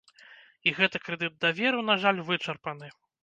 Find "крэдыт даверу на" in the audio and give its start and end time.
1.07-1.99